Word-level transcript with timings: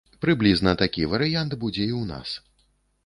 Прыблізна 0.23 0.71
такі 0.81 1.05
варыянт 1.11 1.51
будзе 1.65 1.83
і 1.85 1.93
ў 2.01 2.11
нас. 2.13 2.29